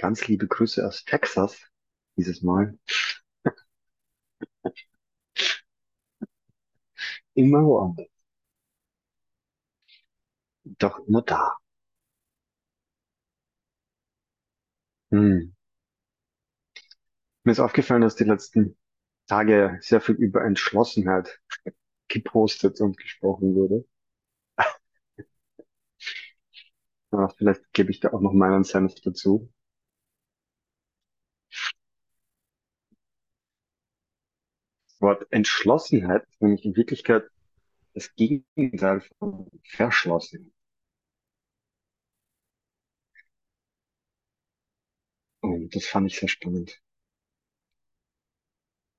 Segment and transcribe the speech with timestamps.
[0.00, 1.56] Ganz liebe Grüße aus Texas
[2.16, 2.76] dieses Mal.
[7.34, 8.08] Immer woanders.
[10.78, 11.58] Doch immer da.
[15.12, 15.50] Hm.
[17.44, 18.76] Mir ist aufgefallen, dass die letzten
[19.28, 21.40] Tage sehr viel über Entschlossenheit
[22.08, 23.86] gepostet und gesprochen wurde.
[27.12, 29.48] Ja, vielleicht gebe ich da auch noch meinen Senf dazu.
[35.00, 37.24] Wort Entschlossenheit nämlich in Wirklichkeit
[37.94, 40.52] das Gegenteil von verschlossen.
[45.40, 46.82] Und das fand ich sehr spannend,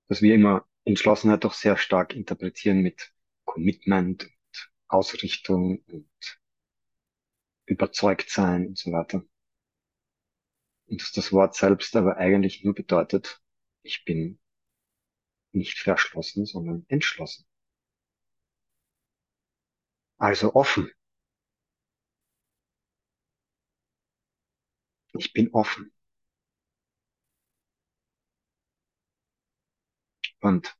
[0.07, 3.13] dass wir immer Entschlossenheit doch sehr stark interpretieren mit
[3.45, 6.39] Commitment und Ausrichtung und
[7.65, 9.23] überzeugt sein und so weiter.
[10.87, 13.41] Und dass das Wort selbst aber eigentlich nur bedeutet,
[13.83, 14.40] ich bin
[15.53, 17.45] nicht verschlossen, sondern entschlossen.
[20.19, 20.89] Also offen.
[25.13, 25.91] Ich bin offen.
[30.41, 30.75] Und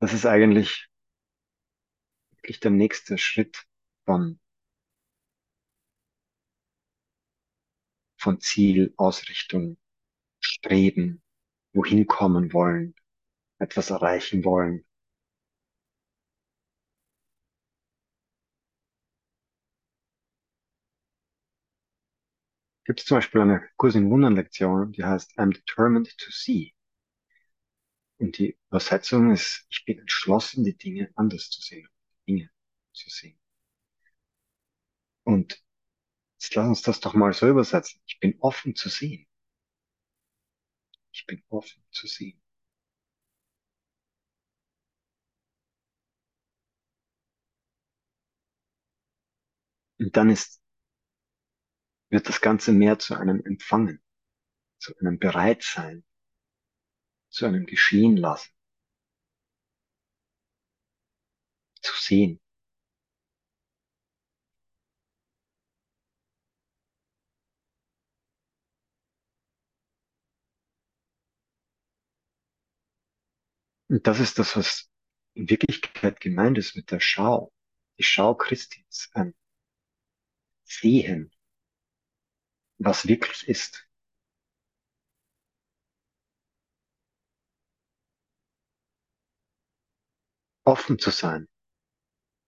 [0.00, 0.88] das ist eigentlich
[2.30, 3.66] wirklich der nächste Schritt
[4.04, 4.38] von,
[8.18, 9.78] von Ziel, Ausrichtung,
[10.40, 11.22] Streben,
[11.76, 12.94] wohin kommen wollen,
[13.58, 14.84] etwas erreichen wollen.
[22.84, 26.72] Gibt es zum Beispiel eine Kurs in Wundern Lektion, die heißt I'm determined to see.
[28.18, 31.88] Und die Übersetzung ist, ich bin entschlossen, die Dinge anders zu sehen,
[32.26, 32.48] Dinge
[32.92, 33.38] zu sehen.
[35.24, 35.62] Und
[36.38, 38.00] jetzt lass uns das doch mal so übersetzen.
[38.06, 39.26] Ich bin offen zu sehen.
[41.16, 42.38] Ich bin offen zu sehen.
[49.98, 50.60] Und dann ist,
[52.10, 54.02] wird das Ganze mehr zu einem Empfangen,
[54.78, 56.04] zu einem Bereitsein,
[57.30, 58.52] zu einem Geschehen lassen,
[61.80, 62.40] zu sehen.
[73.88, 74.88] Und das ist das, was
[75.34, 77.52] in Wirklichkeit gemeint ist mit der Schau.
[77.98, 79.34] Die Schau Christi ist ein
[80.64, 81.32] Sehen,
[82.78, 83.86] was wirklich ist.
[90.64, 91.48] Offen zu sein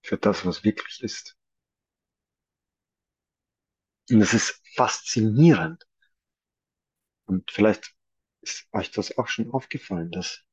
[0.02, 1.36] für das, was wirklich ist.
[4.10, 5.86] Und es ist faszinierend.
[7.26, 7.94] Und vielleicht
[8.40, 10.44] ist euch das auch schon aufgefallen, dass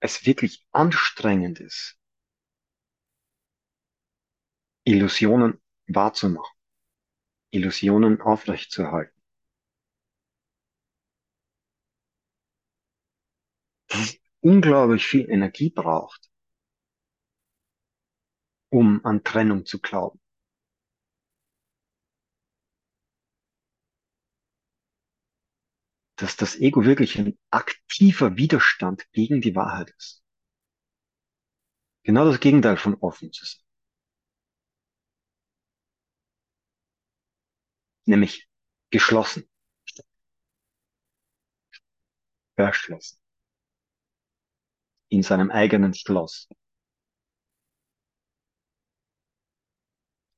[0.00, 1.98] es wirklich anstrengend ist,
[4.84, 6.56] Illusionen wahrzumachen,
[7.50, 9.20] Illusionen aufrechtzuerhalten.
[13.88, 16.30] Dass es unglaublich viel Energie braucht,
[18.70, 20.19] um an Trennung zu glauben.
[26.20, 30.22] Dass das Ego wirklich ein aktiver Widerstand gegen die Wahrheit ist.
[32.02, 33.62] Genau das Gegenteil von offen zu sein.
[38.04, 38.48] Nämlich
[38.90, 39.48] geschlossen,
[42.56, 43.18] verschlossen.
[45.08, 46.48] In seinem eigenen Schloss.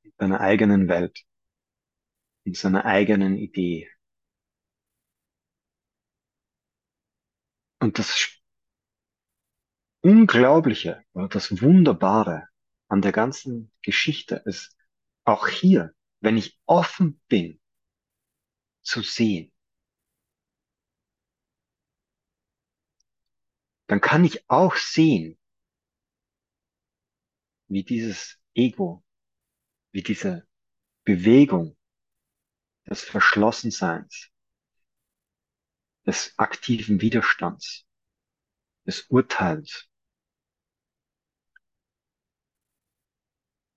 [0.05, 1.25] In seiner eigenen Welt.
[2.45, 3.92] In seiner eigenen Idee.
[7.83, 8.41] Und das
[10.03, 12.49] Unglaubliche oder das Wunderbare
[12.87, 14.77] an der ganzen Geschichte ist,
[15.25, 17.61] auch hier, wenn ich offen bin
[18.83, 19.53] zu sehen,
[23.89, 25.37] dann kann ich auch sehen,
[27.67, 29.05] wie dieses Ego,
[29.91, 30.47] wie diese
[31.03, 31.77] Bewegung
[32.89, 34.32] des Verschlossenseins,
[36.07, 37.87] des aktiven Widerstands,
[38.87, 39.89] des Urteils,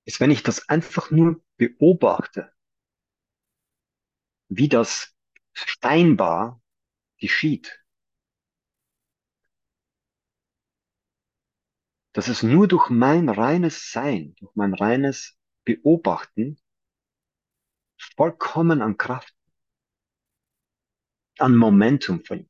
[0.05, 2.53] ist, wenn ich das einfach nur beobachte,
[4.49, 5.15] wie das
[5.53, 6.61] scheinbar
[7.17, 7.83] geschieht,
[12.13, 16.57] dass es nur durch mein reines Sein, durch mein reines Beobachten
[17.97, 19.34] vollkommen an Kraft,
[21.39, 22.49] an Momentum verliert.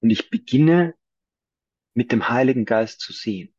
[0.00, 0.94] Und ich beginne
[1.94, 3.54] mit dem Heiligen Geist zu sehen.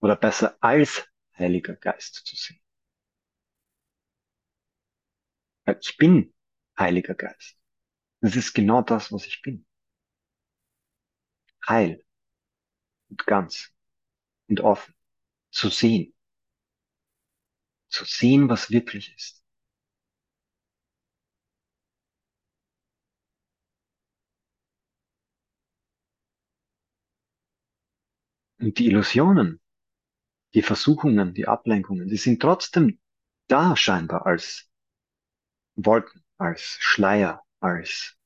[0.00, 2.60] Oder besser als Heiliger Geist zu sehen.
[5.64, 6.34] Weil ich bin
[6.78, 7.58] Heiliger Geist.
[8.20, 9.66] Das ist genau das, was ich bin.
[11.68, 12.04] Heil
[13.08, 13.70] und ganz
[14.48, 14.94] und offen.
[15.50, 16.14] Zu sehen.
[17.88, 19.39] Zu sehen, was wirklich ist.
[28.60, 29.58] Und die Illusionen,
[30.52, 33.00] die Versuchungen, die Ablenkungen, die sind trotzdem
[33.48, 34.70] da scheinbar als
[35.76, 38.18] Wolken, als Schleier, als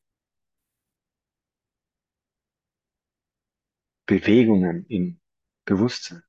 [4.07, 5.21] Bewegungen im
[5.65, 6.23] Bewusstsein.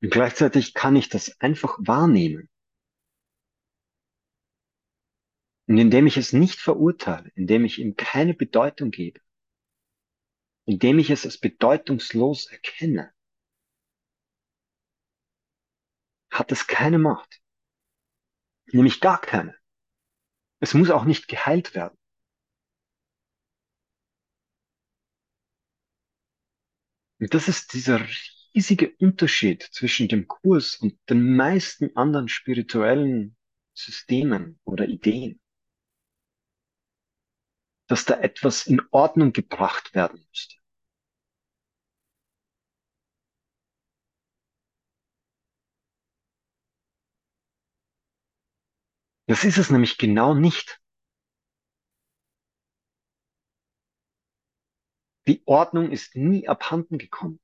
[0.00, 2.48] Und gleichzeitig kann ich das einfach wahrnehmen.
[5.66, 9.20] Und indem ich es nicht verurteile, indem ich ihm keine Bedeutung gebe,
[10.70, 13.12] indem ich es als bedeutungslos erkenne,
[16.30, 17.42] hat es keine Macht.
[18.66, 19.58] Nämlich gar keine.
[20.60, 21.98] Es muss auch nicht geheilt werden.
[27.18, 28.06] Und das ist dieser
[28.54, 33.36] riesige Unterschied zwischen dem Kurs und den meisten anderen spirituellen
[33.74, 35.40] Systemen oder Ideen.
[37.88, 40.59] Dass da etwas in Ordnung gebracht werden müsste.
[49.30, 50.82] Das ist es nämlich genau nicht.
[55.28, 57.38] Die Ordnung ist nie abhanden gekommen.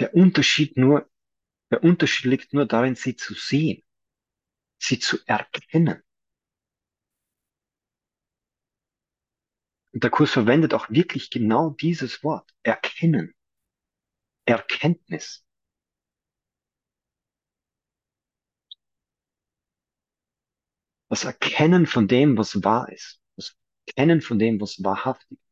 [0.00, 1.06] Der Unterschied nur,
[1.70, 3.82] der Unterschied liegt nur darin, sie zu sehen,
[4.78, 6.02] sie zu erkennen.
[9.92, 13.34] Und der Kurs verwendet auch wirklich genau dieses Wort, erkennen,
[14.46, 15.44] Erkenntnis.
[21.12, 23.20] Das Erkennen von dem, was wahr ist.
[23.36, 23.54] Das
[23.84, 25.46] Erkennen von dem, was wahrhaftig ist.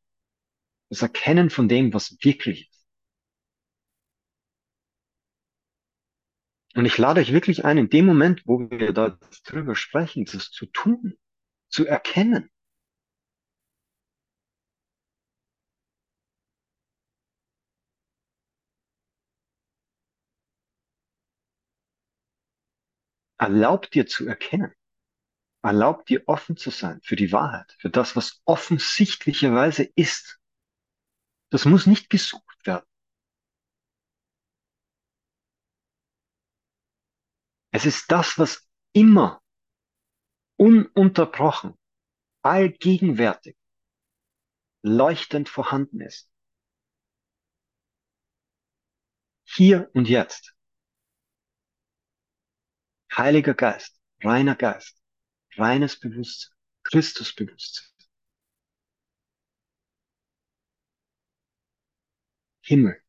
[0.89, 2.87] Das Erkennen von dem, was wirklich ist.
[6.77, 10.51] Und ich lade euch wirklich ein, in dem Moment, wo wir da drüber sprechen, das
[10.51, 11.19] zu tun,
[11.69, 12.49] zu erkennen.
[23.39, 24.73] Erlaubt dir zu erkennen.
[25.63, 30.41] Erlaubt dir offen zu sein für die Wahrheit, für das, was offensichtlicherweise ist.
[31.51, 32.87] Das muss nicht gesucht werden.
[37.73, 39.43] Es ist das, was immer
[40.57, 41.79] ununterbrochen,
[42.43, 43.57] allgegenwärtig,
[44.83, 46.31] leuchtend vorhanden ist.
[49.45, 50.55] Hier und jetzt.
[53.15, 55.00] Heiliger Geist, reiner Geist
[55.57, 56.55] reines Bewusstsein,
[56.85, 57.89] Christusbewusstsein.
[62.63, 63.03] Himmel.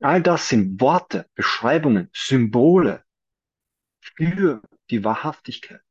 [0.00, 3.04] All das sind Worte, Beschreibungen, Symbole
[4.00, 5.82] für die Wahrhaftigkeit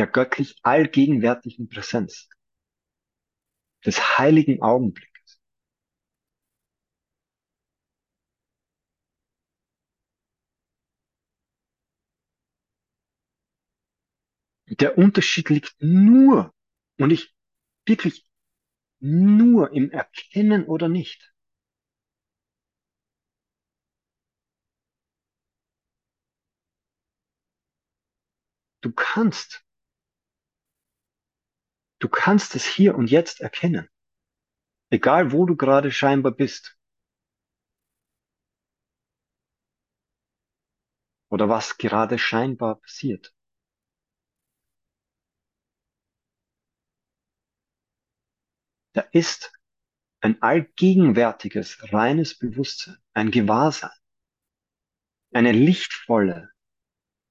[0.00, 2.30] der göttlich allgegenwärtigen Präsenz,
[3.84, 5.09] des heiligen Augenblickes.
[14.80, 16.54] Der Unterschied liegt nur,
[16.98, 17.34] und ich
[17.86, 18.26] wirklich
[18.98, 21.34] nur im Erkennen oder nicht.
[28.82, 29.62] Du kannst,
[31.98, 33.90] du kannst es hier und jetzt erkennen.
[34.90, 36.78] Egal wo du gerade scheinbar bist.
[41.28, 43.34] Oder was gerade scheinbar passiert.
[48.92, 49.52] Da ist
[50.20, 53.96] ein allgegenwärtiges, reines Bewusstsein, ein Gewahrsein,
[55.32, 56.50] eine lichtvolle,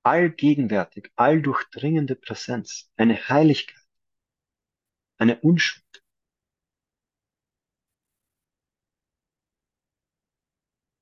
[0.04, 3.88] allgegenwärtig, alldurchdringende Präsenz, eine Heiligkeit,
[5.18, 5.84] eine Unschuld.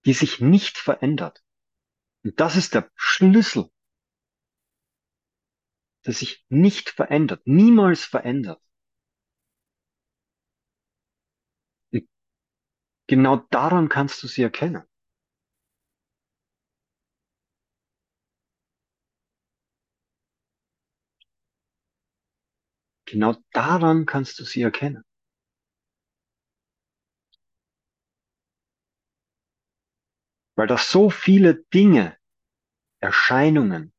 [0.06, 1.44] die sich nicht verändert.
[2.24, 3.70] Und das ist der Schlüssel
[6.08, 8.62] das sich nicht verändert, niemals verändert.
[13.08, 14.84] Genau daran kannst du sie erkennen.
[23.06, 25.04] Genau daran kannst du sie erkennen.
[30.58, 32.18] Weil da so viele Dinge,
[33.00, 33.94] Erscheinungen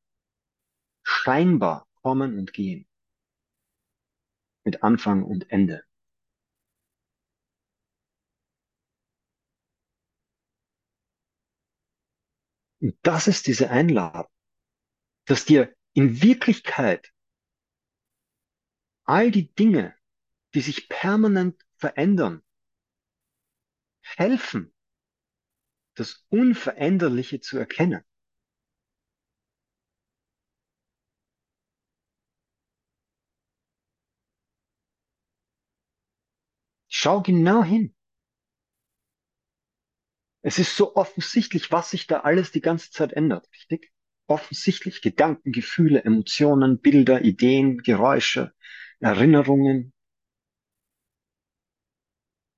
[1.02, 2.86] scheinbar kommen und gehen.
[4.64, 5.87] Mit Anfang und Ende.
[12.80, 14.30] Und das ist diese Einladung,
[15.26, 17.12] dass dir in Wirklichkeit
[19.04, 19.96] all die Dinge,
[20.54, 22.42] die sich permanent verändern,
[24.02, 24.72] helfen,
[25.94, 28.04] das Unveränderliche zu erkennen.
[36.88, 37.94] Schau genau hin.
[40.48, 43.92] Es ist so offensichtlich, was sich da alles die ganze Zeit ändert, richtig?
[44.28, 48.54] Offensichtlich Gedanken, Gefühle, Emotionen, Bilder, Ideen, Geräusche,
[48.98, 49.92] Erinnerungen.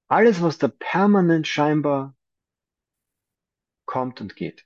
[0.08, 2.16] Alles, was da permanent scheinbar
[3.86, 4.64] kommt und geht.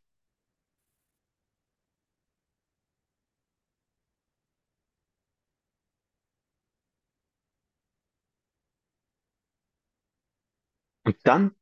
[11.05, 11.55] Und dann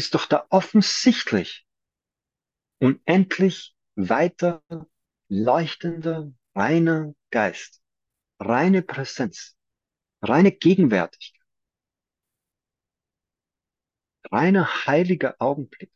[0.00, 1.66] ist doch da offensichtlich
[2.78, 4.62] unendlich weiter
[5.28, 7.82] leuchtender, reiner Geist,
[8.38, 9.58] reine Präsenz,
[10.22, 11.44] reine Gegenwärtigkeit,
[14.32, 15.92] reiner heiliger Augenblick.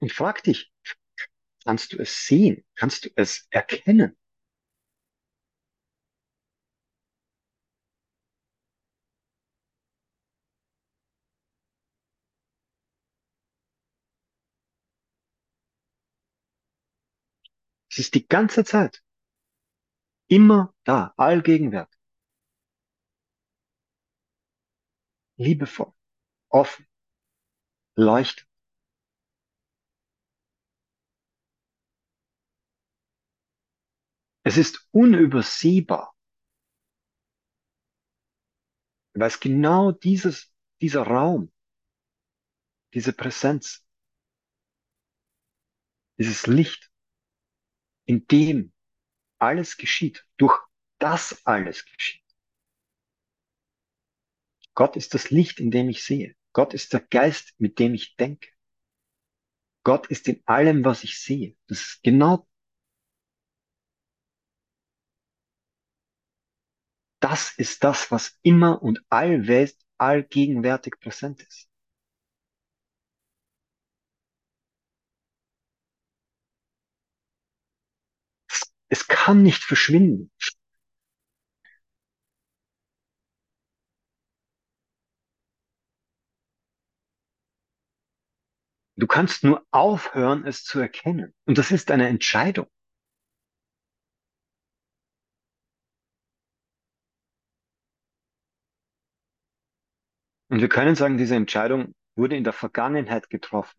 [0.00, 0.72] Und frag dich,
[1.62, 2.64] kannst du es sehen?
[2.74, 4.18] Kannst du es erkennen?
[17.98, 19.04] Es ist die ganze Zeit
[20.28, 21.98] immer da, allgegenwärtig,
[25.36, 25.92] liebevoll,
[26.48, 26.86] offen,
[27.96, 28.48] leuchtend.
[34.44, 36.14] Es ist unübersehbar,
[39.14, 41.52] weil es genau dieses, dieser Raum,
[42.94, 43.84] diese Präsenz,
[46.16, 46.87] dieses Licht,
[48.08, 48.72] in dem
[49.38, 50.58] alles geschieht, durch
[50.98, 52.24] das alles geschieht.
[54.74, 56.34] Gott ist das Licht, in dem ich sehe.
[56.52, 58.48] Gott ist der Geist, mit dem ich denke.
[59.84, 61.56] Gott ist in allem, was ich sehe.
[61.66, 62.48] Das ist genau
[67.20, 71.68] das ist das, was immer und allwelt, allgegenwärtig präsent ist.
[78.90, 80.30] Es, kann nicht verschwinden.
[88.96, 91.32] Du kannst nur aufhören, es zu erkennen.
[91.46, 92.66] Und das ist eine Entscheidung.
[100.50, 103.78] Und wir können sagen, diese Entscheidung wurde in der Vergangenheit getroffen.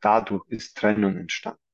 [0.00, 1.65] Dadurch ist Trennung entstanden.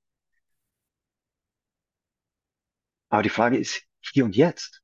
[3.13, 4.83] Aber die Frage ist hier und jetzt.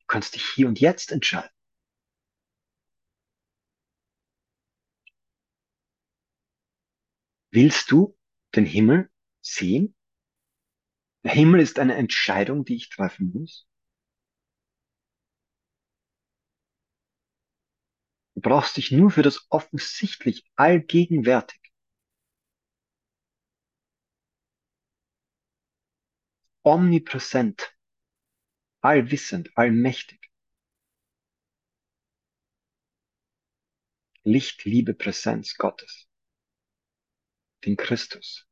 [0.00, 1.50] Du kannst dich hier und jetzt entscheiden.
[7.50, 8.18] Willst du
[8.54, 9.96] den Himmel sehen?
[11.24, 13.66] Der Himmel ist eine Entscheidung, die ich treffen muss.
[18.34, 21.59] Du brauchst dich nur für das offensichtlich allgegenwärtig,
[26.62, 27.76] omnipräsent,
[28.80, 30.30] allwissend, allmächtig,
[34.22, 36.08] Licht, Liebe, Präsenz Gottes,
[37.64, 38.46] den Christus,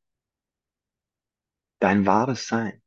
[1.79, 2.83] dein wahres Sein.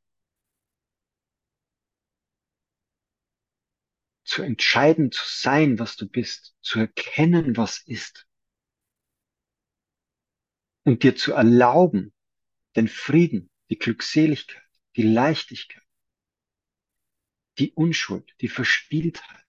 [4.32, 8.30] zu entscheiden, zu sein, was du bist, zu erkennen, was ist.
[10.86, 12.14] Und dir zu erlauben,
[12.78, 14.61] den Frieden, die Glückseligkeit,
[14.96, 15.84] die Leichtigkeit,
[17.58, 19.46] die Unschuld, die Verspieltheit,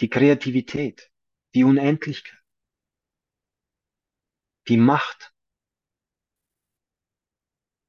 [0.00, 1.10] die Kreativität,
[1.54, 2.42] die Unendlichkeit,
[4.68, 5.34] die Macht,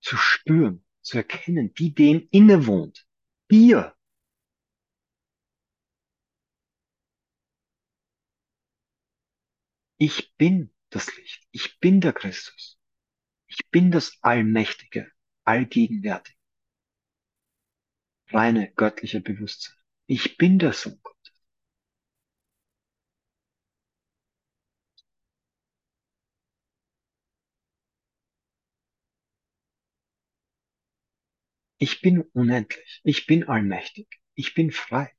[0.01, 3.08] zu spüren, zu erkennen, die dem innewohnt.
[3.50, 3.96] Dir.
[9.98, 11.48] Ich bin das Licht.
[11.51, 12.80] Ich bin der Christus.
[13.46, 15.12] Ich bin das Allmächtige,
[15.51, 16.38] Allgegenwärtige,
[18.27, 19.75] reine göttliche Bewusstsein.
[20.08, 21.34] Ich bin der Sohn Gottes.
[31.79, 33.01] Ich bin unendlich.
[33.03, 34.08] Ich bin allmächtig.
[34.36, 35.13] Ich bin frei.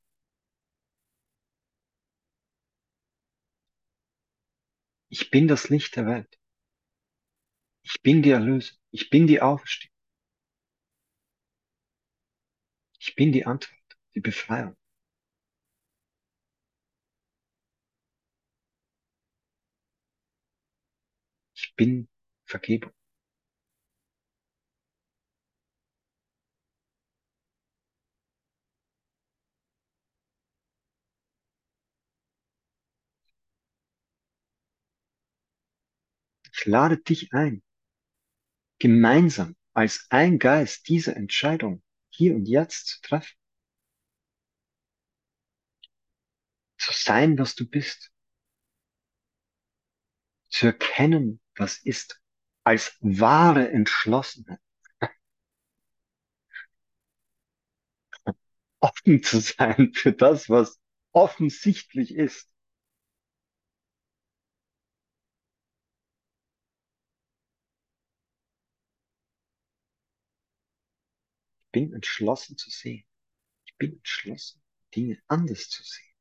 [5.11, 6.39] Ich bin das Licht der Welt.
[7.83, 8.79] Ich bin die Erlösung.
[8.93, 9.92] Ich bin die Auferstehung.
[13.05, 14.77] Ich bin die Antwort, die Befreiung.
[21.53, 22.09] Ich bin
[22.45, 22.93] Vergebung.
[36.53, 37.65] Ich lade dich ein,
[38.79, 41.83] gemeinsam als ein Geist diese Entscheidung
[42.13, 43.37] hier und jetzt zu treffen.
[46.79, 48.13] Zu sein, was du bist.
[50.51, 52.21] Zu erkennen, was ist,
[52.65, 54.61] als wahre Entschlossenheit.
[58.81, 60.79] Offen zu sein für das, was
[61.13, 62.52] offensichtlich ist.
[71.73, 73.05] Bin entschlossen zu sehen.
[73.67, 74.63] Ich bin entschlossen,
[74.95, 76.13] Dinge anders zu sehen.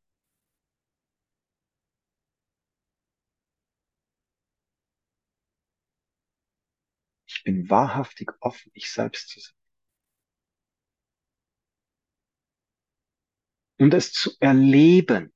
[7.28, 9.56] Ich bin wahrhaftig offen, ich selbst zu sein.
[13.80, 15.34] Und es zu erleben.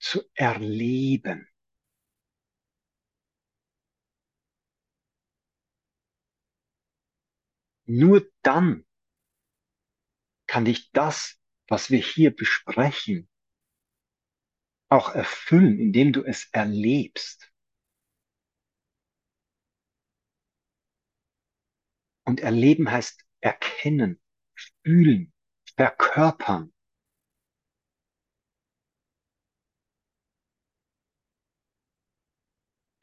[0.00, 1.51] Zu erleben.
[7.94, 8.86] Nur dann
[10.46, 13.28] kann dich das, was wir hier besprechen,
[14.88, 17.52] auch erfüllen, indem du es erlebst.
[22.24, 24.22] Und erleben heißt erkennen,
[24.82, 25.34] fühlen,
[25.76, 26.72] verkörpern.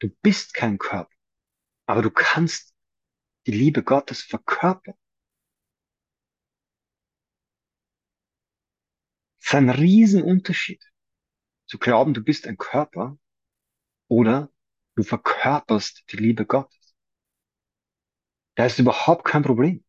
[0.00, 1.14] Du bist kein Körper,
[1.86, 2.74] aber du kannst
[3.50, 4.94] die Liebe Gottes verkörpern.
[9.40, 10.84] Es ist ein Riesenunterschied
[11.66, 13.18] zu glauben, du bist ein Körper
[14.08, 14.52] oder
[14.94, 16.94] du verkörperst die Liebe Gottes.
[18.54, 19.84] Da ist überhaupt kein Problem.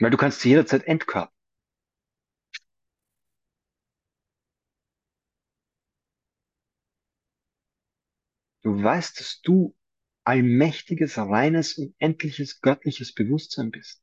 [0.00, 1.32] Weil du kannst sie jederzeit entkörpern.
[8.62, 9.74] Du weißt, dass du
[10.24, 14.02] allmächtiges, reines, unendliches, göttliches Bewusstsein bist.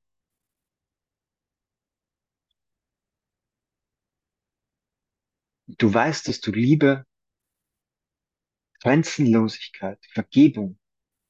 [5.68, 7.06] Du weißt, dass du Liebe,
[8.82, 10.80] Grenzenlosigkeit, Vergebung,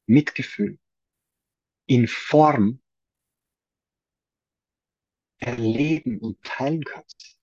[0.07, 0.79] Mitgefühl
[1.85, 2.81] in Form
[5.37, 7.37] erleben und teilen kannst.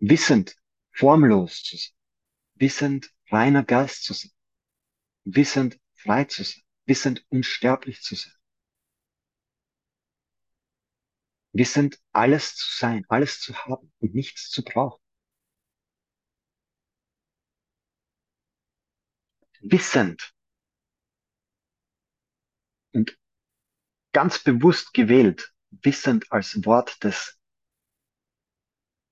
[0.00, 0.56] Wissend,
[0.92, 2.01] formlos zu sein,
[2.54, 4.30] wissend, reiner Geist zu sein,
[5.24, 8.32] wissend, frei zu sein, wissend, unsterblich zu sein.
[11.52, 15.02] Wissend, alles zu sein, alles zu haben und nichts zu brauchen.
[19.60, 20.34] Wissend
[22.92, 23.18] und
[24.12, 27.38] ganz bewusst gewählt, wissend als Wort des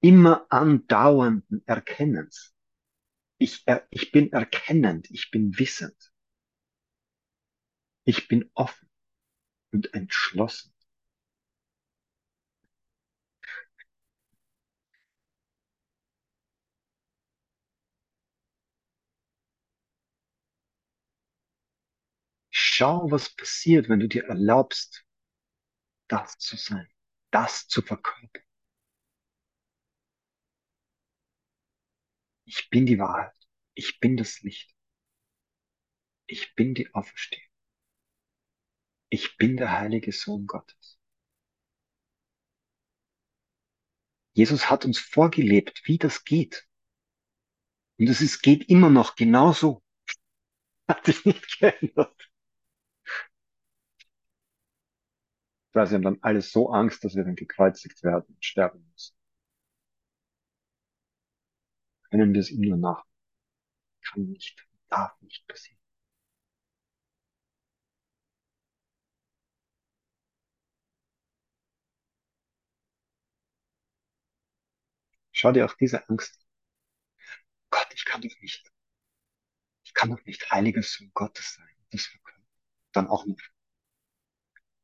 [0.01, 2.55] immer andauernden Erkennens.
[3.41, 6.13] Ich, er, ich bin erkennend, ich bin wissend.
[8.05, 8.91] Ich bin offen
[9.73, 10.75] und entschlossen.
[22.51, 25.05] Schau, was passiert, wenn du dir erlaubst,
[26.09, 26.87] das zu sein,
[27.31, 28.43] das zu verkörpern.
[32.51, 33.33] Ich bin die Wahrheit.
[33.75, 34.75] Ich bin das Licht.
[36.27, 37.49] Ich bin die Auferstehung.
[39.09, 40.99] Ich bin der heilige Sohn Gottes.
[44.33, 46.67] Jesus hat uns vorgelebt, wie das geht.
[47.99, 49.85] Und es ist, geht immer noch genauso.
[50.89, 52.31] Hat sich nicht geändert.
[55.73, 59.20] Weil sie haben dann alle so Angst, dass wir dann gekreuzigt werden und sterben müssen.
[62.11, 63.05] Können wir es ihm nur nach?
[64.03, 65.81] Kann nicht, darf nicht passieren.
[75.33, 76.37] Schau dir auch diese Angst.
[76.39, 76.45] an.
[77.71, 78.71] Gott, ich kann doch nicht,
[79.85, 81.69] ich kann doch nicht heiliger Sohn Gottes sein.
[81.91, 82.47] Das verkörpern.
[82.93, 83.37] Dann auch noch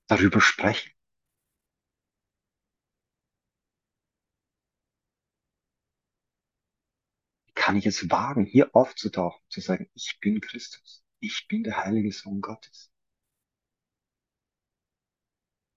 [0.09, 0.96] darüber sprechen.
[7.67, 11.05] Kann ich es wagen, hier aufzutauchen, zu sagen, ich bin Christus.
[11.19, 12.93] Ich bin der heilige Sohn Gottes.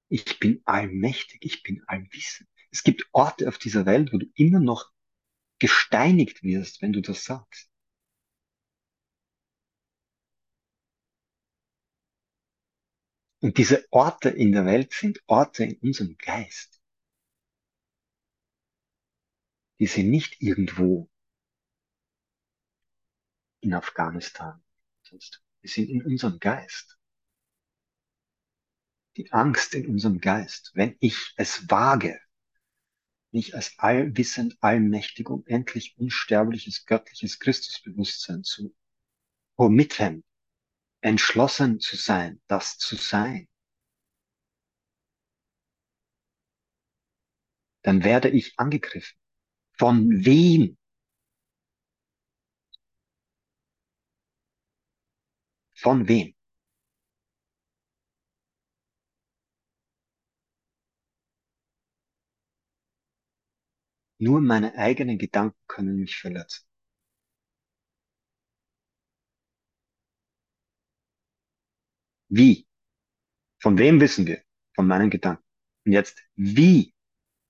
[0.08, 1.43] Ich bin allmächtig.
[1.43, 2.47] Ich bin allwissend.
[2.69, 4.91] Es gibt Orte auf dieser Welt, wo du immer noch
[5.58, 7.71] gesteinigt wirst, wenn du das sagst.
[13.41, 16.80] Und diese Orte in der Welt sind Orte in unserem Geist.
[19.80, 21.10] Die sind nicht irgendwo
[23.62, 24.62] in Afghanistan.
[25.12, 26.98] Die sind in unserem Geist.
[29.17, 32.19] Die Angst in unserem Geist, wenn ich es wage,
[33.32, 38.74] mich als allwissend, allmächtig, unendlich unsterbliches, göttliches Christusbewusstsein zu
[39.56, 40.24] committen,
[41.02, 43.48] entschlossen zu sein, das zu sein,
[47.82, 49.17] dann werde ich angegriffen.
[49.78, 50.78] Von wem?
[55.81, 56.35] Von wem?
[64.17, 66.65] Nur meine eigenen Gedanken können mich verletzen.
[72.29, 72.67] Wie?
[73.61, 74.43] Von wem wissen wir?
[74.75, 75.43] Von meinen Gedanken.
[75.85, 76.93] Und jetzt, wie?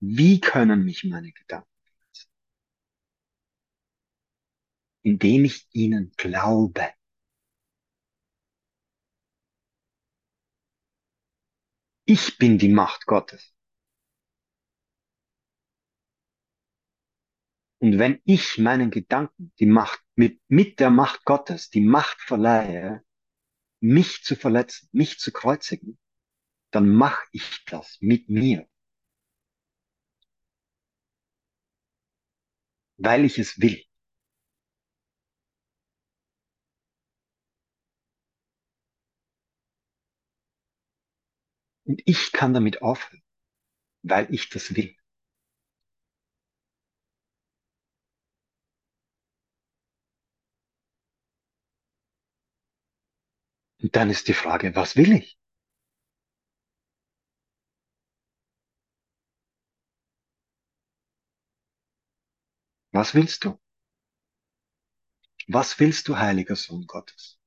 [0.01, 2.29] Wie können mich meine Gedanken verletzen?
[5.03, 6.93] Indem ich ihnen glaube.
[12.11, 13.53] Ich bin die Macht Gottes.
[17.77, 23.05] Und wenn ich meinen Gedanken die Macht mit, mit der Macht Gottes die Macht verleihe,
[23.79, 25.99] mich zu verletzen, mich zu kreuzigen,
[26.71, 28.67] dann mache ich das mit mir,
[32.97, 33.88] weil ich es will.
[41.89, 43.21] Und ich kann damit aufhören,
[44.03, 44.95] weil ich das will.
[53.81, 55.37] Und dann ist die Frage, was will ich?
[62.91, 63.59] Was willst du?
[65.49, 67.37] Was willst du, heiliger Sohn Gottes?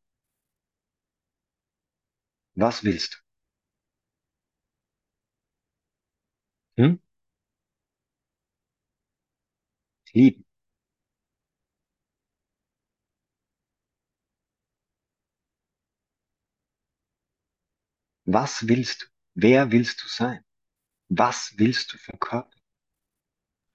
[2.54, 3.21] Was willst du?
[6.78, 6.96] Hm?
[10.14, 10.44] Lieben.
[18.24, 19.06] Was willst du?
[19.34, 20.40] Wer willst du sein?
[21.08, 22.60] Was willst du verkörpern?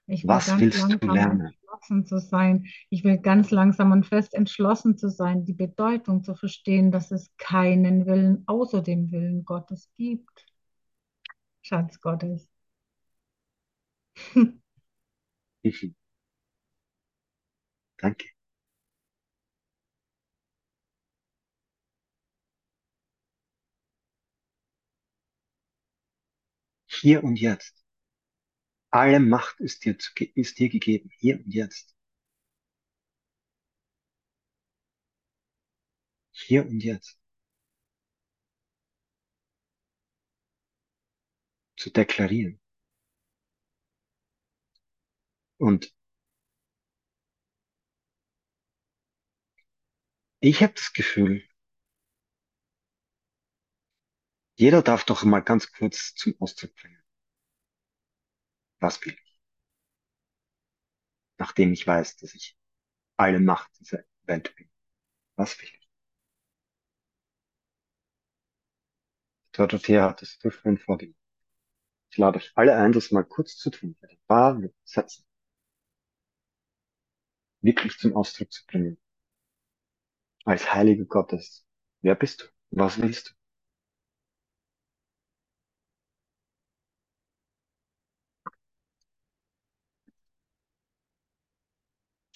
[0.07, 1.41] Ich will Was ganz willst du langsam lernen?
[1.47, 2.65] entschlossen zu sein.
[2.89, 7.29] Ich will ganz langsam und fest entschlossen zu sein, die Bedeutung zu verstehen, dass es
[7.37, 10.45] keinen Willen außer dem Willen Gottes gibt.
[11.61, 12.47] Schatz Gottes.
[17.97, 18.27] Danke.
[26.87, 27.85] Hier und jetzt.
[28.91, 31.09] Alle Macht ist dir, zu, ist dir gegeben.
[31.19, 31.95] Hier und jetzt.
[36.31, 37.19] Hier und jetzt.
[41.77, 42.59] Zu deklarieren.
[45.59, 45.93] Und
[50.39, 51.43] ich habe das Gefühl,
[54.55, 57.01] jeder darf doch mal ganz kurz zum Ausdruck bringen.
[58.79, 59.39] Was will ich?
[61.37, 62.57] Nachdem ich weiß, dass ich
[63.17, 64.69] alle Macht dieser Welt bin.
[65.35, 65.89] Was will ich?
[69.51, 71.19] Dorothea hat es so schön vorgelegt.
[72.11, 73.97] Ich lade euch alle ein, das mal kurz zu tun.
[74.01, 75.26] Ein paar Sätzen.
[77.67, 78.97] Wirklich zum Ausdruck zu bringen.
[80.45, 81.65] Als Heilige Gottes.
[82.01, 82.45] Wer bist du?
[82.71, 83.33] Was willst du?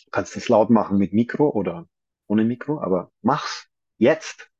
[0.06, 1.88] Du kannst das laut machen mit Mikro oder
[2.28, 4.52] ohne Mikro, aber mach's jetzt.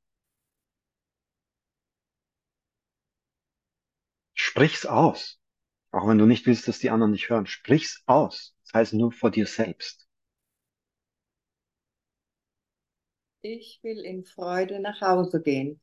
[4.34, 5.40] Sprich's aus.
[5.92, 7.46] Auch wenn du nicht willst, dass die anderen dich hören.
[7.46, 8.56] Sprich's aus.
[8.64, 10.08] Das heißt nur vor dir selbst.
[13.44, 15.80] Ich will in Freude nach Hause gehen.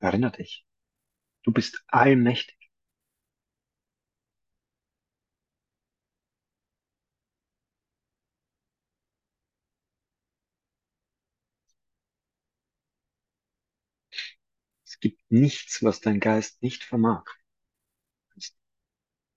[0.00, 0.66] Erinner dich.
[1.44, 2.57] Du bist allmächtig.
[15.00, 17.24] Gibt nichts, was dein Geist nicht vermag.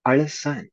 [0.04, 0.70] Alles sein.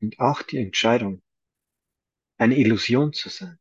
[0.00, 1.22] Und auch die Entscheidung,
[2.36, 3.60] eine Illusion zu sein.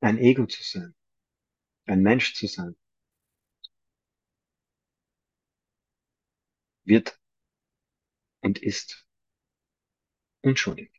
[0.00, 0.94] Ein Ego zu sein.
[1.86, 2.76] Ein Mensch zu sein.
[6.84, 7.18] Wird
[8.40, 9.06] und ist
[10.42, 10.90] unschuldig.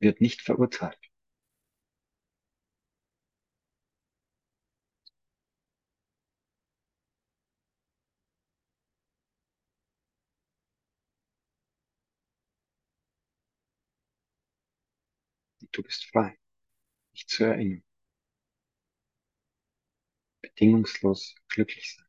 [0.00, 0.98] Wird nicht verurteilt.
[15.72, 16.36] Du bist frei,
[17.18, 17.82] dich zu erinnern.
[20.42, 22.06] Bedingungslos glücklich sein.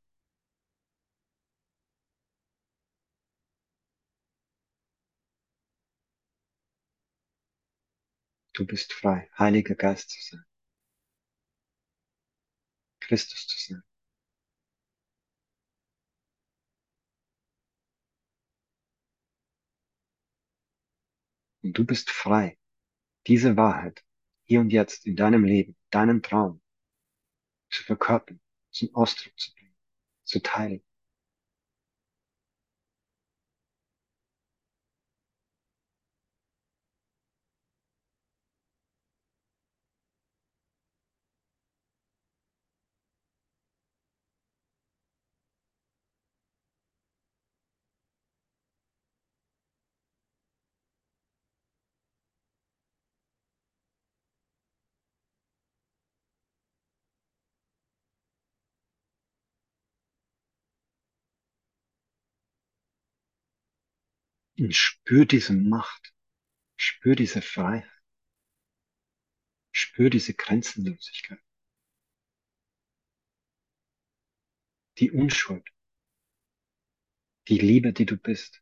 [8.54, 10.46] Du bist frei, Heiliger Geist zu sein.
[13.00, 13.84] Christus zu sein.
[21.64, 22.58] Und du bist frei,
[23.28, 24.04] diese Wahrheit
[24.50, 26.60] hier und jetzt in deinem Leben, deinen Traum
[27.70, 29.76] zu verkörpern, zum Ausdruck zu bringen,
[30.24, 30.82] zu teilen.
[64.60, 66.14] Und spür diese Macht,
[66.76, 67.90] spür diese Freiheit,
[69.72, 71.40] spür diese Grenzenlosigkeit,
[74.98, 75.66] die Unschuld,
[77.48, 78.62] die Liebe, die du bist.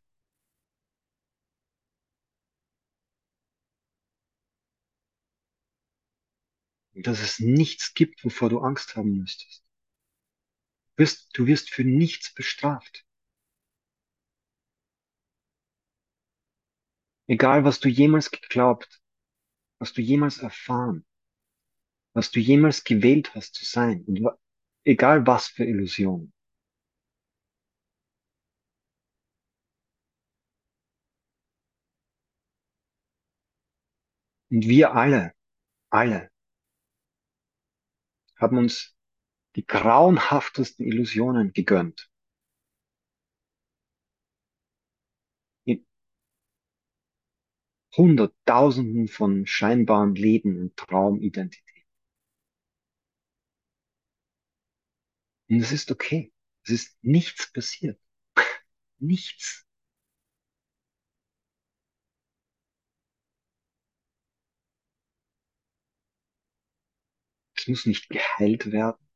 [6.94, 9.64] Dass es nichts gibt, wovor du Angst haben müsstest.
[11.32, 13.07] Du wirst für nichts bestraft.
[17.28, 19.00] Egal, was du jemals geglaubt,
[19.78, 21.06] was du jemals erfahren,
[22.14, 24.26] was du jemals gewählt hast zu sein, und
[24.84, 26.32] egal was für Illusion.
[34.50, 35.34] Und wir alle,
[35.90, 36.30] alle
[38.38, 38.96] haben uns
[39.56, 42.08] die grauenhaftesten Illusionen gegönnt.
[47.98, 51.84] Hunderttausenden von scheinbaren Leben und Traumidentitäten.
[55.50, 56.32] Und es ist okay.
[56.64, 58.00] Es ist nichts passiert.
[58.98, 59.66] Nichts.
[67.56, 69.07] Es muss nicht geheilt werden.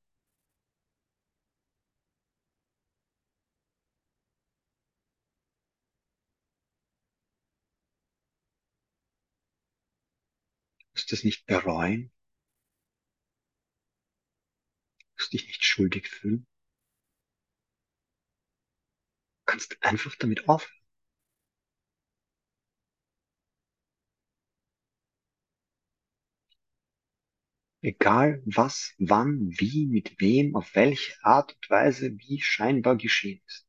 [11.12, 12.10] das nicht bereuen?
[15.16, 16.46] Musst dich nicht schuldig fühlen?
[19.52, 20.80] kannst einfach damit aufhören.
[27.82, 33.66] Egal was, wann, wie, mit wem, auf welche Art und Weise, wie scheinbar geschehen ist.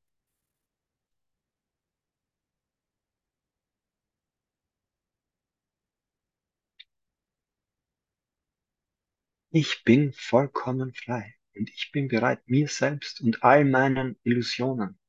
[9.56, 15.00] Ich bin vollkommen frei und ich bin bereit, mir selbst und all meinen Illusionen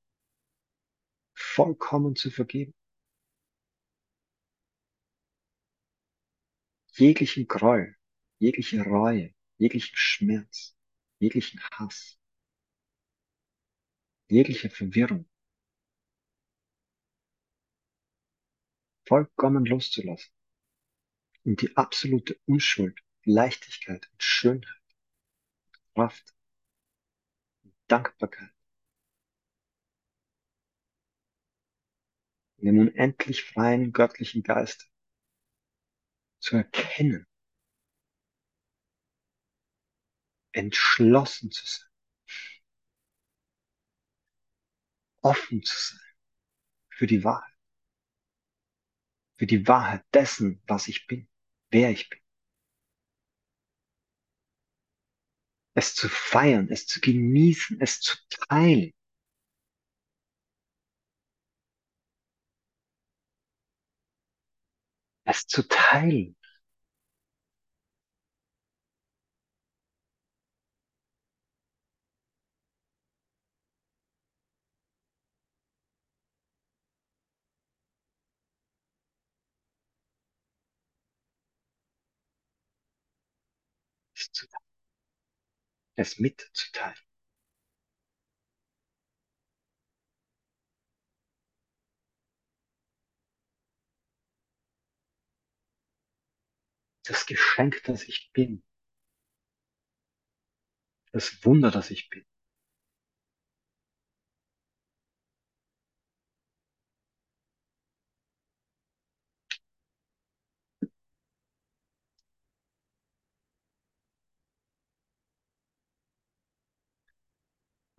[1.32, 2.74] vollkommen zu vergeben.
[6.92, 7.96] Jeglichen Groll,
[8.38, 10.76] jegliche Reue, jeglichen Schmerz,
[11.20, 12.20] jeglichen Hass,
[14.28, 15.26] jegliche Verwirrung
[19.06, 20.34] vollkommen loszulassen
[21.44, 24.82] und die absolute Unschuld, Leichtigkeit und Schönheit,
[25.94, 26.34] Kraft,
[27.62, 28.54] und Dankbarkeit
[32.64, 34.90] in dem unendlich freien göttlichen Geist
[36.38, 37.26] zu erkennen,
[40.52, 41.90] entschlossen zu sein,
[45.20, 46.14] offen zu sein
[46.88, 47.54] für die Wahrheit,
[49.36, 51.28] für die Wahrheit dessen, was ich bin,
[51.68, 52.23] wer ich bin.
[55.74, 58.16] Es zu feiern, es zu genießen, es zu
[58.48, 58.92] teilen.
[65.26, 66.36] Es zu teilen.
[85.96, 86.94] Es mitzuteilen.
[97.06, 98.62] Das Geschenk, das ich bin.
[101.12, 102.24] Das Wunder, das ich bin.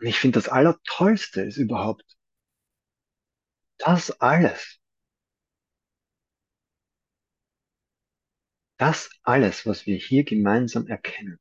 [0.05, 2.05] Und ich finde, das Allertollste ist überhaupt,
[3.79, 4.79] das alles,
[8.77, 11.39] das alles, was wir hier gemeinsam erkennen,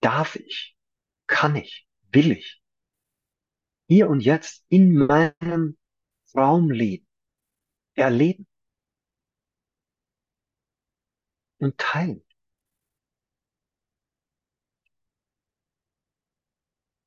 [0.00, 0.74] darf ich,
[1.26, 2.62] kann ich, will ich,
[3.86, 5.76] hier und jetzt in meinem
[6.32, 7.06] Traumleben
[7.96, 8.46] erleben
[11.58, 12.24] und teilen.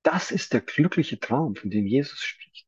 [0.08, 2.66] Das ist der glückliche Traum, von dem Jesus spricht.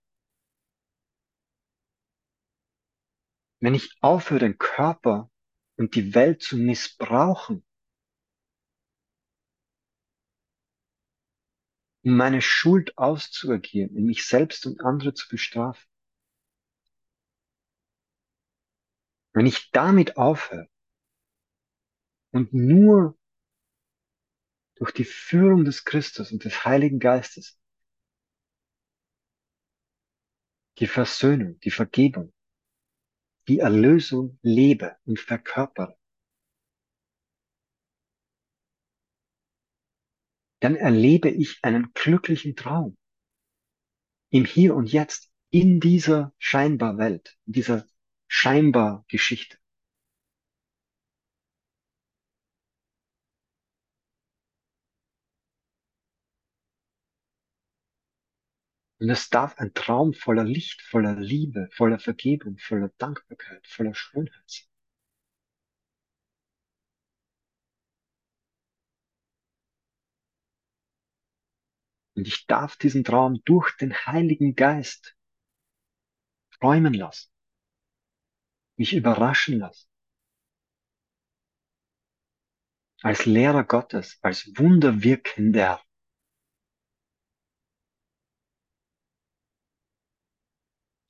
[3.61, 5.31] Wenn ich aufhöre, den Körper
[5.77, 7.65] und die Welt zu missbrauchen,
[12.03, 15.89] um meine Schuld auszuagieren, um mich selbst und andere zu bestrafen.
[19.31, 20.67] Wenn ich damit aufhöre
[22.31, 23.18] und nur
[24.79, 27.59] durch die Führung des Christus und des Heiligen Geistes.
[30.79, 32.33] Die Versöhnung, die Vergebung,
[33.49, 35.97] die Erlösung lebe und verkörpere,
[40.61, 42.97] dann erlebe ich einen glücklichen Traum.
[44.29, 47.85] Im Hier und Jetzt in dieser scheinbar Welt, in dieser
[48.27, 49.58] scheinbar Geschichte.
[58.99, 64.43] Und es darf ein Traum voller Licht, voller Liebe, voller Vergebung, voller Dankbarkeit, voller Schönheit
[64.45, 64.67] sein.
[72.15, 75.15] Und ich darf diesen Traum durch den Heiligen Geist
[76.59, 77.31] träumen lassen,
[78.75, 79.87] mich überraschen lassen.
[83.01, 85.81] Als Lehrer Gottes, als Wunderwirkender.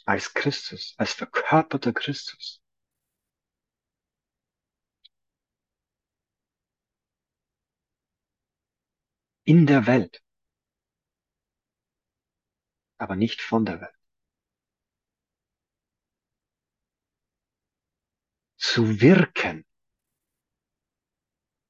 [0.10, 2.64] Als Christus, als verkörperter Christus.
[9.44, 10.24] In der Welt
[13.00, 13.96] aber nicht von der Welt.
[18.58, 19.66] Zu wirken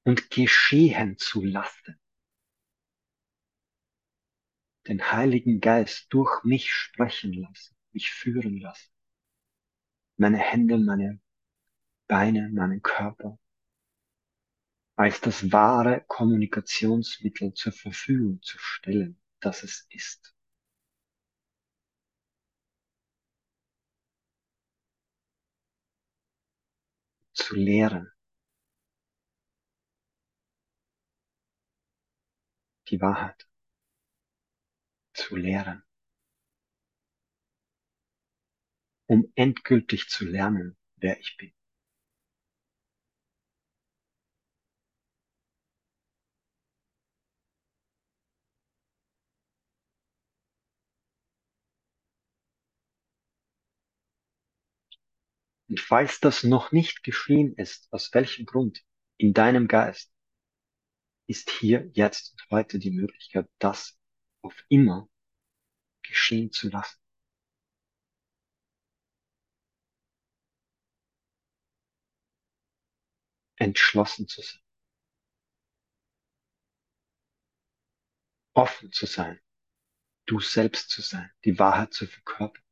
[0.04, 2.00] und geschehen zu lassen.
[4.88, 8.90] Den Heiligen Geist durch mich sprechen lassen, mich führen lassen.
[10.16, 11.20] Meine Hände, meine
[12.08, 13.38] Beine, meinen Körper.
[15.00, 20.34] als das wahre Kommunikationsmittel zur Verfügung zu stellen, das es ist.
[27.32, 28.12] Zu lehren.
[32.88, 33.48] Die Wahrheit.
[35.14, 35.82] Zu lehren.
[39.10, 41.52] Um endgültig zu lernen, wer ich bin.
[55.68, 58.84] Und falls das noch nicht geschehen ist, aus welchem Grund,
[59.16, 60.12] in deinem Geist,
[61.26, 63.98] ist hier, jetzt und heute die Möglichkeit, das
[64.42, 65.08] auf immer
[66.02, 66.99] geschehen zu lassen.
[73.60, 74.62] Entschlossen zu sein.
[78.54, 79.40] Offen zu sein.
[80.26, 81.30] Du selbst zu sein.
[81.44, 82.62] Die Wahrheit zu verkörpern.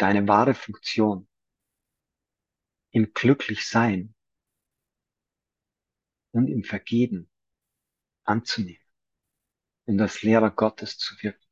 [0.00, 1.28] deine wahre Funktion
[2.90, 4.14] im Glücklichsein
[6.32, 7.30] und im Vergeben
[8.24, 8.82] anzunehmen
[9.84, 11.49] und als Lehrer Gottes zu wirken.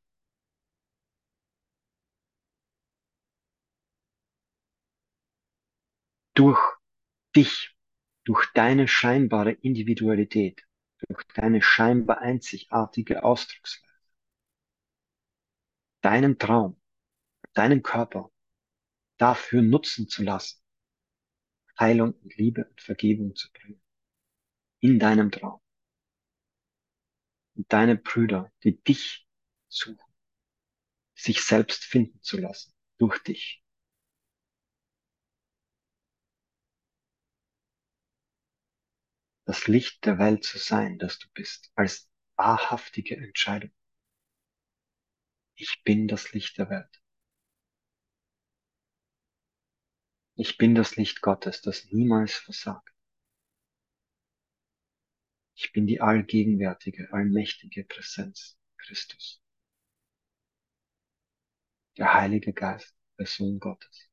[6.39, 6.61] Durch
[7.35, 7.75] dich,
[8.23, 10.65] durch deine scheinbare Individualität,
[10.99, 13.83] durch deine scheinbar einzigartige Ausdrucksweise,
[15.99, 16.79] deinen Traum,
[17.51, 18.31] deinen Körper
[19.17, 20.63] dafür nutzen zu lassen,
[21.77, 23.81] Heilung und Liebe und Vergebung zu bringen.
[24.79, 25.59] In deinem Traum.
[27.55, 29.27] Und deine Brüder, die dich
[29.67, 29.99] suchen,
[31.15, 33.61] sich selbst finden zu lassen durch dich.
[39.49, 43.71] Das Licht der Welt zu sein, das du bist, als wahrhaftige Entscheidung.
[45.55, 47.01] Ich bin das Licht der Welt.
[50.35, 52.93] Ich bin das Licht Gottes, das niemals versagt.
[55.55, 59.41] Ich bin die allgegenwärtige, allmächtige Präsenz Christus.
[61.97, 64.08] Der Heilige Geist, der Sohn Gottes.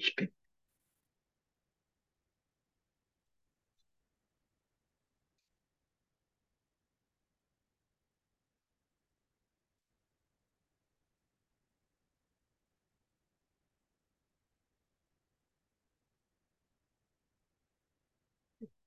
[0.00, 0.32] Ich bin.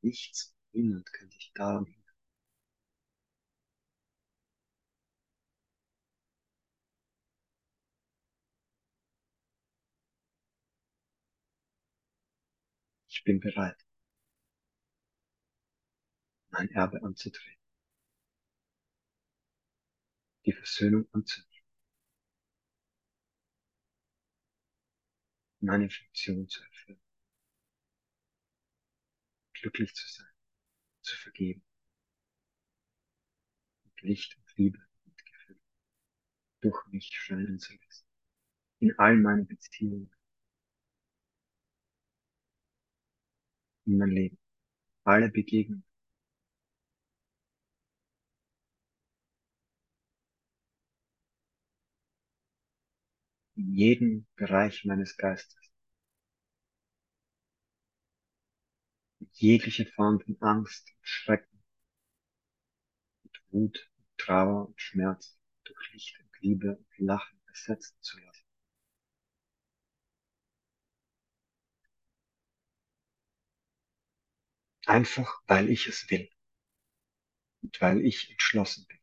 [0.04, 2.03] Nichts, niemand kann dich daran hindern.
[13.24, 13.82] Ich bin bereit,
[16.50, 17.64] mein Erbe anzutreten,
[20.46, 21.64] die Versöhnung anzunehmen,
[25.62, 27.02] meine Funktion zu erfüllen,
[29.54, 30.34] glücklich zu sein,
[31.02, 31.64] zu vergeben,
[33.86, 35.62] und Licht und Liebe und Gefühl
[36.60, 38.06] durch mich scheinen zu lassen,
[38.80, 40.13] in all meinen Beziehungen,
[43.86, 44.38] in mein Leben,
[45.06, 45.86] alle Begegnungen,
[53.56, 55.58] in jedem Bereich meines Geistes.
[59.34, 61.64] Jegliche Form von Angst und Schrecken
[63.24, 68.33] und Wut Trauer und Schmerz durch Licht und Liebe und Lachen ersetzen zu lassen.
[74.86, 76.30] Einfach weil ich es will
[77.62, 78.98] und weil ich entschlossen bin.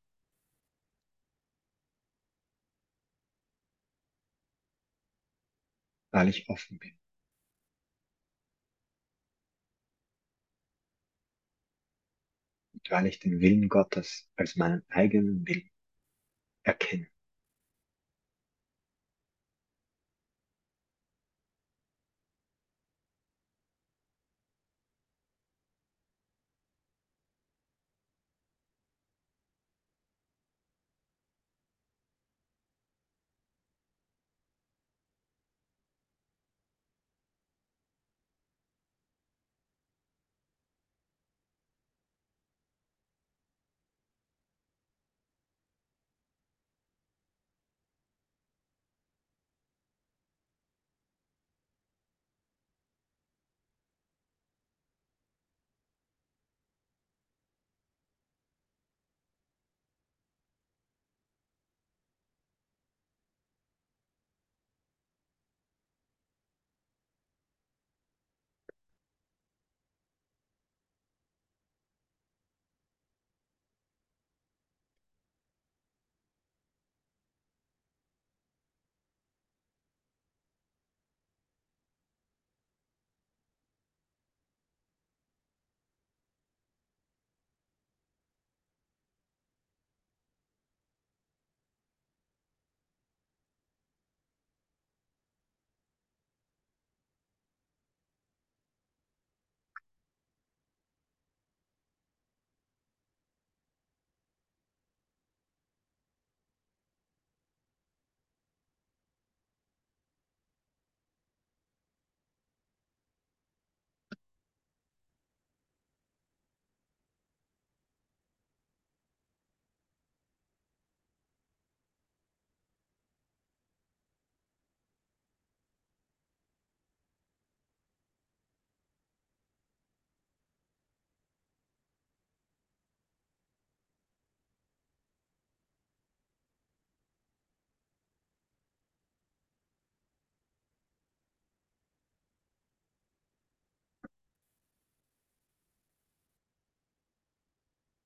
[6.12, 6.96] Weil ich offen bin.
[12.74, 15.70] Und weil ich den Willen Gottes als meinen eigenen Willen
[16.64, 17.09] erkenne.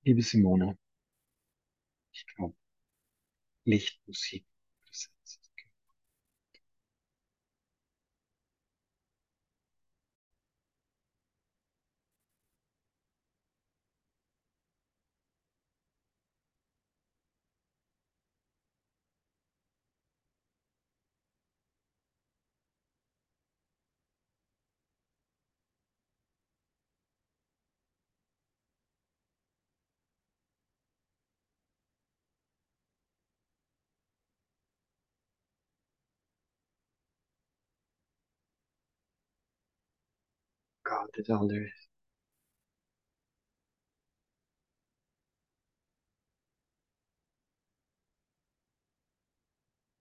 [0.05, 0.77] Liebe Simone,
[2.13, 2.55] ich glaube,
[3.65, 4.43] Lichtmusik.
[40.85, 41.87] God is all there is.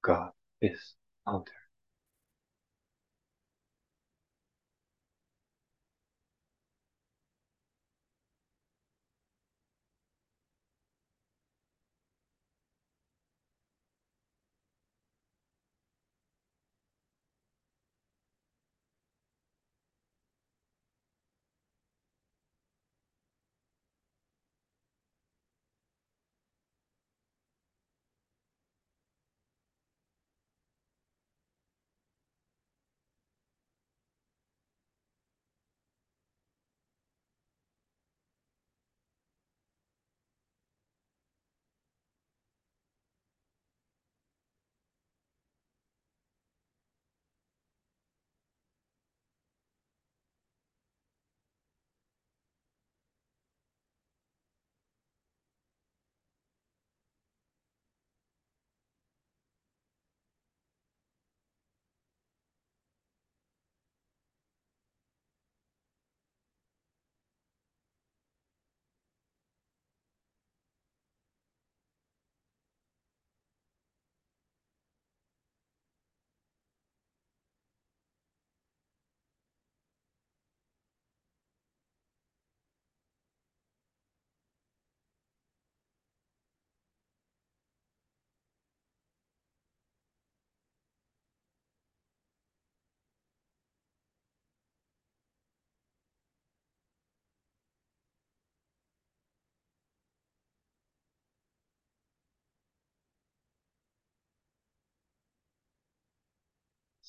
[0.03, 0.30] God
[0.62, 0.95] is
[1.26, 1.63] all there.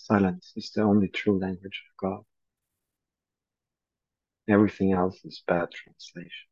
[0.05, 2.23] Silence is the only true language of God.
[4.47, 6.47] Everything else is bad translation.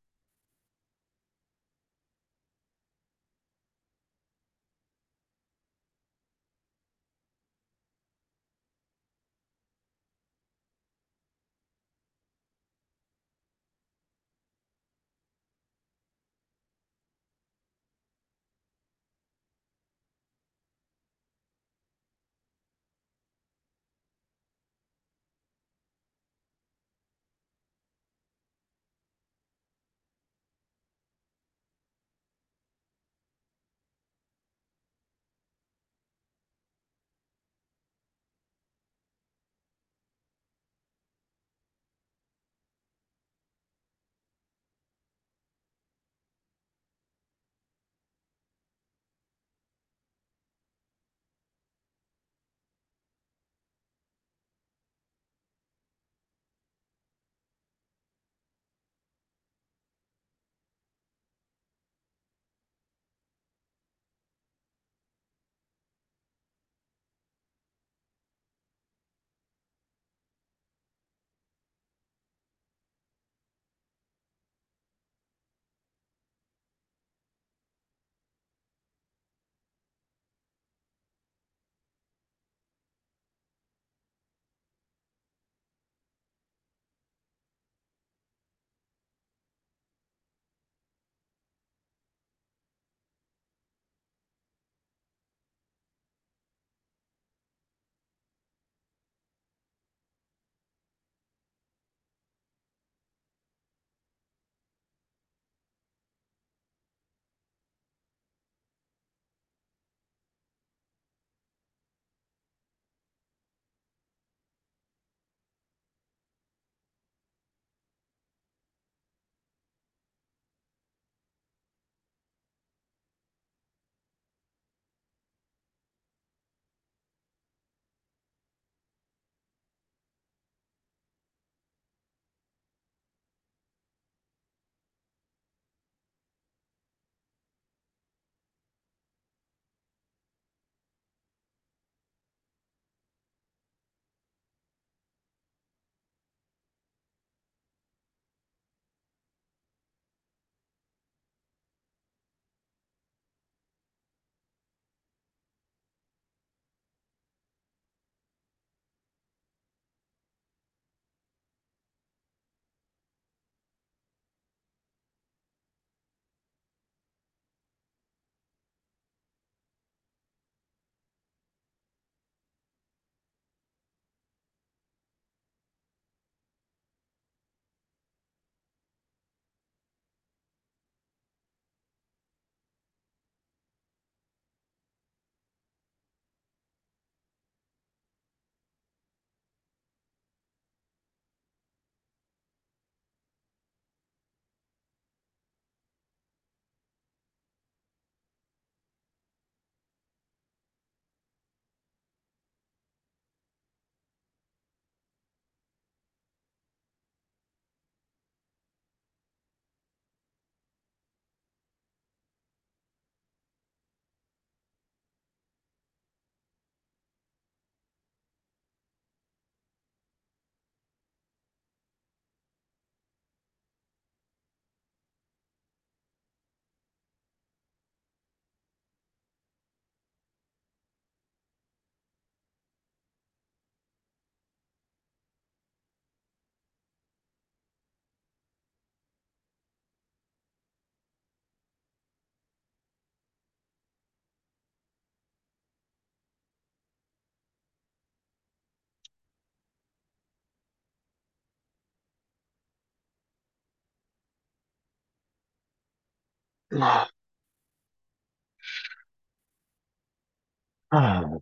[260.92, 261.40] Ah,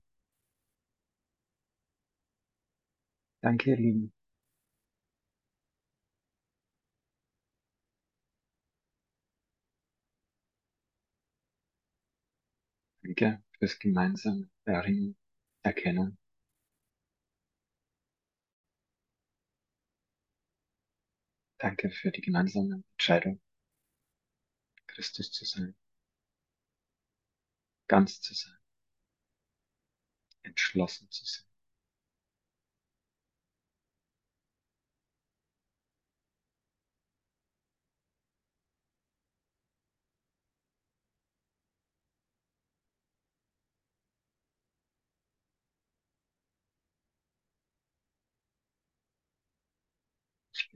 [3.43, 4.13] danke, ihr Lieben.
[13.03, 15.15] Danke fürs gemeinsame Erinnern,
[15.61, 16.17] Erkennen.
[21.59, 23.39] Danke für die gemeinsame Entscheidung,
[24.93, 25.75] Christus zu sein,
[27.87, 28.57] ganz zu sein,
[30.43, 31.45] entschlossen zu sein.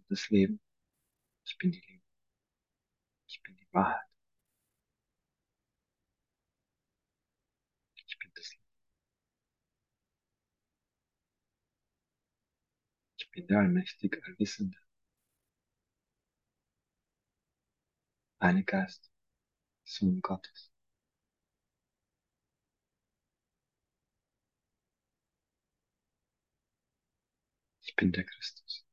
[0.09, 0.59] Das Leben,
[1.45, 1.94] ich bin die Liebe,
[3.75, 4.05] Wahrheit,
[8.07, 8.61] ich bin das Licht,
[13.17, 14.77] ich bin der allmächtige, allwissende,
[18.39, 19.11] eine Geist,
[19.85, 20.71] Sohn Gottes.
[27.83, 28.84] Ich bin der Christus.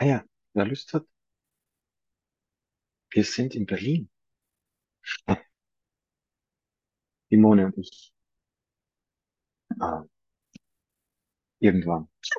[0.00, 0.24] Ah ja,
[0.54, 1.06] wer Lust hat,
[3.10, 4.08] wir sind in Berlin.
[7.30, 8.12] Simone und ich.
[9.80, 10.04] Ah,
[11.60, 12.08] irgendwann.